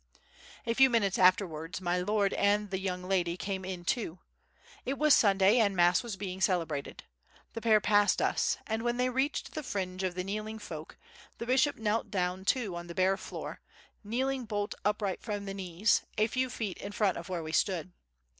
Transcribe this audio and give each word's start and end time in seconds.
A 0.65 0.73
few 0.73 0.89
minutes 0.89 1.19
afterwards 1.19 1.79
my 1.79 1.99
Lord 1.99 2.33
and 2.33 2.71
the 2.71 2.79
young 2.79 3.03
lady 3.03 3.37
came 3.37 3.63
in 3.63 3.85
too. 3.85 4.17
It 4.83 4.97
was 4.97 5.13
Sunday 5.13 5.59
and 5.59 5.75
mass 5.75 6.01
was 6.01 6.17
being 6.17 6.41
celebrated. 6.41 7.03
The 7.53 7.61
pair 7.61 7.79
passed 7.79 8.19
us 8.19 8.57
and, 8.65 8.81
when 8.81 8.97
they 8.97 9.11
reached 9.11 9.53
the 9.53 9.61
fringe 9.61 10.01
of 10.01 10.15
the 10.15 10.23
kneeling 10.23 10.57
folk, 10.57 10.97
the 11.37 11.45
bishop 11.45 11.75
knelt 11.77 12.09
down 12.09 12.45
too 12.45 12.75
on 12.75 12.87
the 12.87 12.95
bare 12.95 13.15
floor, 13.15 13.59
kneeling 14.03 14.45
bolt 14.45 14.73
upright 14.83 15.21
from 15.21 15.45
the 15.45 15.53
knees, 15.53 16.01
a 16.17 16.25
few 16.25 16.49
feet 16.49 16.79
in 16.79 16.91
front 16.93 17.15
of 17.15 17.29
where 17.29 17.43
we 17.43 17.51
stood. 17.51 17.91